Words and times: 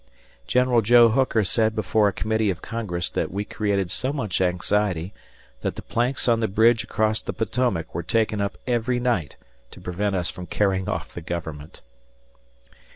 General 0.47 0.81
"Joe" 0.81 1.09
Hooker 1.09 1.43
said 1.43 1.75
before 1.75 2.07
a 2.07 2.11
committee 2.11 2.49
of 2.49 2.63
Congress 2.63 3.07
that 3.11 3.29
we 3.29 3.45
created 3.45 3.91
so 3.91 4.11
much 4.11 4.41
anxiety 4.41 5.13
that 5.61 5.75
the 5.75 5.83
planks 5.83 6.27
on 6.27 6.39
the 6.39 6.47
bridge 6.47 6.83
across 6.83 7.21
the 7.21 7.33
Potomac 7.33 7.93
were 7.93 8.01
taken 8.01 8.41
up 8.41 8.57
every 8.65 8.99
night 8.99 9.35
to 9.69 9.79
prevent 9.79 10.15
us 10.15 10.31
from 10.31 10.47
carrying 10.47 10.89
off 10.89 11.13
the 11.13 11.21
Government. 11.21 11.81